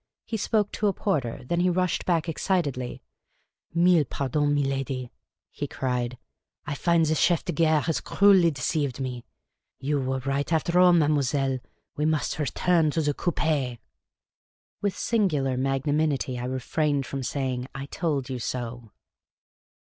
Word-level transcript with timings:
He 0.25 0.35
spoke 0.35 0.71
to 0.71 0.87
a 0.87 0.93
porter; 0.93 1.43
then 1.45 1.59
he 1.59 1.69
rushed 1.69 2.07
back 2.07 2.27
excitedly." 2.27 3.03
Milk 3.75 4.09
pardons, 4.09 4.51
miladi," 4.51 5.11
he 5.51 5.67
cried." 5.67 6.17
I 6.65 6.73
find 6.73 7.05
the 7.05 7.13
chcf 7.13 7.45
de 7.45 7.53
gare 7.53 7.81
has 7.81 8.01
cruelly 8.01 8.49
deceived 8.49 8.99
me. 8.99 9.23
You 9.79 9.99
were 10.01 10.17
right, 10.17 10.51
after 10.51 10.79
all, 10.79 10.91
mademoiselle! 10.93 11.59
We 11.97 12.05
must 12.07 12.39
return 12.39 12.89
to 12.89 13.03
the 13.03 13.13
coupi!'' 13.13 13.77
With 14.81 14.97
singular 14.97 15.55
magnanimity, 15.55 16.39
I 16.39 16.45
refrained 16.45 17.05
from 17.05 17.21
saying," 17.21 17.67
I 17.75 17.85
told 17.85 18.27
you 18.27 18.39
so. 18.39 18.91